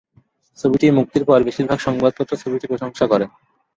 ছবিটি 0.59 0.85
মুক্তির 0.97 1.23
পর 1.25 1.39
বেশীরভাগ 1.47 1.79
সংবাদ 1.79 2.11
পত্র 2.17 2.33
ছবিটির 2.41 2.71
প্রশংসা 2.71 3.05
করে। 3.11 3.25